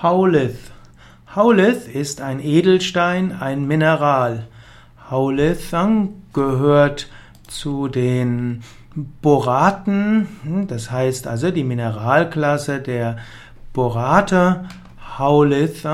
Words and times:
Haulith. 0.00 0.70
Haulith 1.34 1.88
ist 1.92 2.20
ein 2.20 2.38
Edelstein, 2.38 3.32
ein 3.32 3.66
Mineral. 3.66 4.46
Haulith 5.10 5.74
gehört 6.32 7.08
zu 7.48 7.88
den 7.88 8.62
Boraten, 8.94 10.28
das 10.68 10.92
heißt 10.92 11.26
also 11.26 11.50
die 11.50 11.64
Mineralklasse 11.64 12.78
der 12.78 13.16
Borate. 13.72 14.66
Haulith 15.18 15.84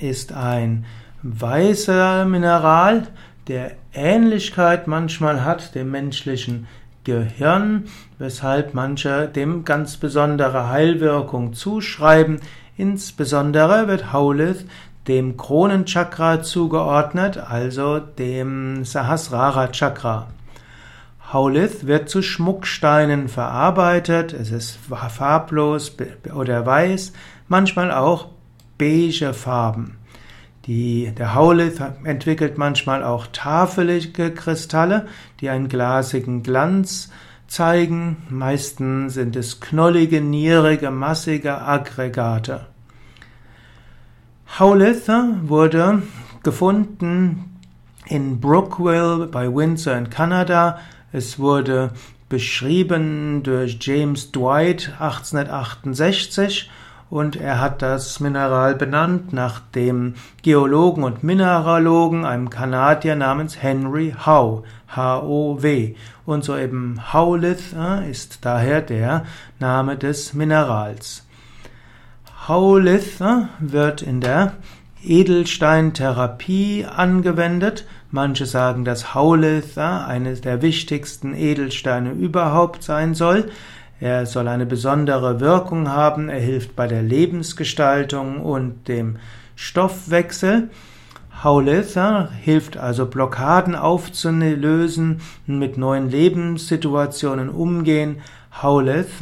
ist 0.00 0.32
ein 0.32 0.86
weißer 1.22 2.24
Mineral, 2.24 3.08
der 3.48 3.72
Ähnlichkeit 3.92 4.86
manchmal 4.86 5.44
hat 5.44 5.74
dem 5.74 5.90
menschlichen 5.90 6.68
Gehirn, 7.04 7.84
weshalb 8.18 8.72
manche 8.72 9.28
dem 9.28 9.66
ganz 9.66 9.98
besondere 9.98 10.70
Heilwirkung 10.70 11.52
zuschreiben. 11.52 12.40
Insbesondere 12.82 13.86
wird 13.86 14.12
Haulith 14.12 14.66
dem 15.06 15.36
Kronenchakra 15.36 16.42
zugeordnet, 16.42 17.36
also 17.38 18.00
dem 18.00 18.84
Sahasrara 18.84 19.68
Chakra. 19.68 20.26
Haulith 21.32 21.86
wird 21.86 22.08
zu 22.08 22.22
Schmucksteinen 22.22 23.28
verarbeitet, 23.28 24.32
es 24.32 24.50
ist 24.50 24.80
farblos 25.10 25.96
oder 26.34 26.66
weiß, 26.66 27.12
manchmal 27.46 27.92
auch 27.92 28.30
beige 28.78 29.32
Farben. 29.32 29.98
Die, 30.66 31.12
der 31.16 31.36
Haulith 31.36 31.80
entwickelt 32.02 32.58
manchmal 32.58 33.04
auch 33.04 33.28
tafelige 33.28 34.32
Kristalle, 34.34 35.06
die 35.40 35.50
einen 35.50 35.68
glasigen 35.68 36.42
Glanz 36.42 37.10
zeigen. 37.46 38.16
Meistens 38.28 39.14
sind 39.14 39.36
es 39.36 39.60
knollige, 39.60 40.20
nierige, 40.20 40.90
massige 40.90 41.60
Aggregate. 41.60 42.71
Haulith 44.58 45.08
wurde 45.44 46.02
gefunden 46.42 47.58
in 48.04 48.38
Brookville 48.38 49.26
bei 49.28 49.46
Windsor 49.48 49.96
in 49.96 50.10
Kanada. 50.10 50.78
Es 51.10 51.38
wurde 51.38 51.92
beschrieben 52.28 53.42
durch 53.42 53.78
James 53.80 54.30
Dwight 54.30 54.92
1868 54.98 56.70
und 57.08 57.36
er 57.36 57.62
hat 57.62 57.80
das 57.80 58.20
Mineral 58.20 58.74
benannt 58.74 59.32
nach 59.32 59.60
dem 59.74 60.16
Geologen 60.42 61.04
und 61.04 61.24
Mineralogen, 61.24 62.26
einem 62.26 62.50
Kanadier 62.50 63.16
namens 63.16 63.62
Henry 63.62 64.14
Howe, 64.26 64.64
H-O-W. 64.94 65.94
Und 66.26 66.44
so 66.44 66.58
eben 66.58 67.00
Howlith 67.14 67.74
ist 68.10 68.44
daher 68.44 68.82
der 68.82 69.24
Name 69.58 69.96
des 69.96 70.34
Minerals. 70.34 71.24
Howlith 72.48 73.20
äh, 73.20 73.46
wird 73.60 74.02
in 74.02 74.20
der 74.20 74.54
Edelsteintherapie 75.04 76.84
angewendet. 76.84 77.86
Manche 78.10 78.46
sagen, 78.46 78.84
dass 78.84 79.14
Howlith 79.14 79.76
äh, 79.76 79.80
eines 79.80 80.40
der 80.40 80.60
wichtigsten 80.60 81.34
Edelsteine 81.34 82.10
überhaupt 82.10 82.82
sein 82.82 83.14
soll. 83.14 83.50
Er 84.00 84.26
soll 84.26 84.48
eine 84.48 84.66
besondere 84.66 85.38
Wirkung 85.38 85.88
haben. 85.88 86.28
Er 86.28 86.40
hilft 86.40 86.74
bei 86.74 86.88
der 86.88 87.02
Lebensgestaltung 87.02 88.40
und 88.40 88.88
dem 88.88 89.18
Stoffwechsel. 89.54 90.70
Haulith 91.44 91.96
hilft 92.42 92.76
also 92.76 93.06
Blockaden 93.06 93.76
aufzulösen, 93.76 95.20
mit 95.46 95.78
neuen 95.78 96.10
Lebenssituationen 96.10 97.48
umgehen. 97.48 98.16
Haulith 98.60 99.20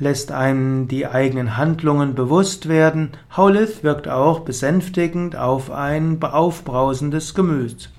lässt 0.00 0.32
einem 0.32 0.88
die 0.88 1.06
eigenen 1.06 1.56
Handlungen 1.56 2.14
bewusst 2.14 2.68
werden. 2.68 3.10
Haulith 3.36 3.84
wirkt 3.84 4.08
auch 4.08 4.40
besänftigend 4.40 5.36
auf 5.36 5.70
ein 5.70 6.20
aufbrausendes 6.20 7.34
Gemüt. 7.34 7.90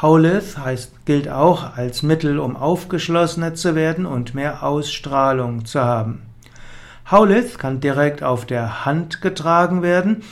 Haulith 0.00 0.58
heißt, 0.58 1.06
gilt 1.06 1.28
auch 1.28 1.76
als 1.76 2.02
Mittel, 2.02 2.40
um 2.40 2.56
aufgeschlossener 2.56 3.54
zu 3.54 3.76
werden 3.76 4.06
und 4.06 4.34
mehr 4.34 4.64
Ausstrahlung 4.64 5.66
zu 5.66 5.80
haben. 5.82 6.22
Haulith 7.10 7.58
kann 7.58 7.80
direkt 7.80 8.22
auf 8.22 8.46
der 8.46 8.86
Hand 8.86 9.20
getragen 9.20 9.82
werden, 9.82 10.22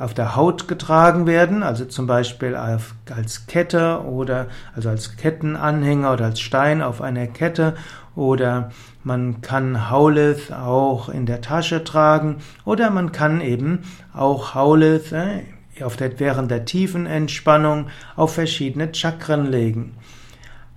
auf 0.00 0.14
der 0.14 0.34
Haut 0.34 0.68
getragen 0.68 1.26
werden, 1.26 1.62
also 1.62 1.84
zum 1.84 2.06
Beispiel 2.06 2.54
als 2.54 3.46
Kette 3.46 4.00
oder 4.02 4.46
also 4.74 4.88
als 4.88 5.16
Kettenanhänger 5.16 6.14
oder 6.14 6.24
als 6.26 6.40
Stein 6.40 6.80
auf 6.80 7.02
einer 7.02 7.26
Kette 7.26 7.74
oder 8.14 8.70
man 9.04 9.42
kann 9.42 9.90
Haulith 9.90 10.50
auch 10.50 11.10
in 11.10 11.26
der 11.26 11.42
Tasche 11.42 11.84
tragen 11.84 12.38
oder 12.64 12.88
man 12.88 13.12
kann 13.12 13.42
eben 13.42 13.80
auch 14.14 14.54
Haulith 14.54 15.12
äh, 15.12 15.42
auf 15.84 15.96
der, 15.96 16.18
während 16.18 16.50
der 16.50 16.64
tiefen 16.64 17.04
Entspannung 17.04 17.88
auf 18.16 18.34
verschiedene 18.34 18.94
Chakren 18.94 19.50
legen. 19.50 19.94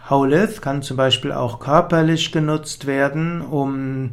Haulith 0.10 0.62
kann 0.62 0.82
zum 0.82 0.98
Beispiel 0.98 1.32
auch 1.32 1.60
körperlich 1.60 2.34
genutzt 2.34 2.86
werden, 2.86 3.42
um 3.42 4.12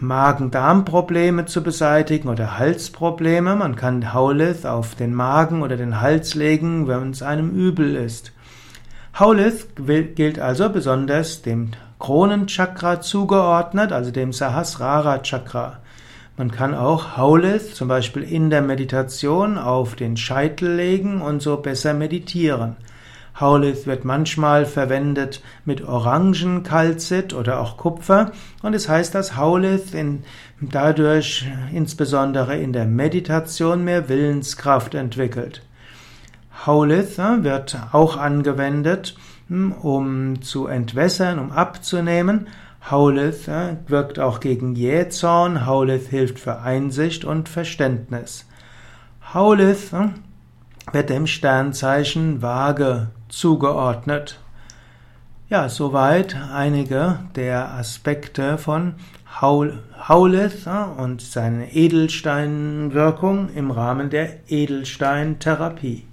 Magen-Darm-Probleme 0.00 1.46
zu 1.46 1.62
beseitigen 1.62 2.28
oder 2.28 2.58
Halsprobleme. 2.58 3.56
Man 3.56 3.76
kann 3.76 4.12
Haulith 4.12 4.66
auf 4.66 4.94
den 4.94 5.14
Magen 5.14 5.62
oder 5.62 5.76
den 5.76 6.00
Hals 6.00 6.34
legen, 6.34 6.88
wenn 6.88 7.10
es 7.10 7.22
einem 7.22 7.50
übel 7.50 7.94
ist. 7.96 8.32
Haulith 9.18 9.68
gilt 10.14 10.38
also 10.38 10.70
besonders 10.70 11.42
dem 11.42 11.72
Kronenchakra 11.98 13.00
zugeordnet, 13.00 13.92
also 13.92 14.10
dem 14.10 14.32
Sahasrara 14.32 15.18
Chakra. 15.18 15.78
Man 16.36 16.52
kann 16.52 16.74
auch 16.74 17.16
Haulith 17.16 17.74
zum 17.74 17.88
Beispiel 17.88 18.22
in 18.22 18.48
der 18.50 18.62
Meditation 18.62 19.58
auf 19.58 19.96
den 19.96 20.16
Scheitel 20.16 20.72
legen 20.76 21.20
und 21.20 21.42
so 21.42 21.56
besser 21.56 21.94
meditieren. 21.94 22.76
Haulith 23.40 23.86
wird 23.86 24.04
manchmal 24.04 24.66
verwendet 24.66 25.42
mit 25.64 25.86
Orangenkalzit 25.86 27.34
oder 27.34 27.60
auch 27.60 27.76
Kupfer 27.76 28.32
und 28.62 28.74
es 28.74 28.88
heißt, 28.88 29.14
dass 29.14 29.36
Haulith 29.36 29.94
in, 29.94 30.24
dadurch 30.60 31.46
insbesondere 31.72 32.56
in 32.56 32.72
der 32.72 32.86
Meditation 32.86 33.84
mehr 33.84 34.08
Willenskraft 34.08 34.94
entwickelt. 34.94 35.62
Haulith 36.66 37.18
äh, 37.18 37.44
wird 37.44 37.78
auch 37.92 38.16
angewendet, 38.16 39.14
hm, 39.48 39.72
um 39.72 40.42
zu 40.42 40.66
entwässern, 40.66 41.38
um 41.38 41.52
abzunehmen. 41.52 42.48
Haulith 42.90 43.46
äh, 43.46 43.76
wirkt 43.86 44.18
auch 44.18 44.40
gegen 44.40 44.74
Jähzorn. 44.74 45.64
Haulith 45.64 46.08
hilft 46.08 46.40
für 46.40 46.60
Einsicht 46.60 47.24
und 47.24 47.48
Verständnis. 47.48 48.46
Haulith 49.32 49.92
äh, 49.92 50.08
wird 50.92 51.10
dem 51.10 51.28
Sternzeichen 51.28 52.42
Waage 52.42 53.10
zugeordnet. 53.28 54.38
Ja, 55.48 55.68
soweit 55.68 56.36
einige 56.52 57.20
der 57.34 57.72
Aspekte 57.72 58.58
von 58.58 58.94
Haulith 59.40 60.66
äh, 60.66 61.00
und 61.00 61.22
seine 61.22 61.72
Edelsteinwirkung 61.72 63.48
im 63.54 63.70
Rahmen 63.70 64.10
der 64.10 64.50
Edelsteintherapie. 64.50 66.04